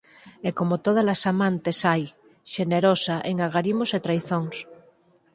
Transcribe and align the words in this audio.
E 0.47 0.49
como 0.57 0.75
tódalas 0.85 1.21
amantes, 1.31 1.77
ai!, 1.93 2.03
xenerosa 2.53 3.15
en 3.29 3.35
agarimos 3.45 3.89
e 3.97 3.99
traizóns. 4.05 4.57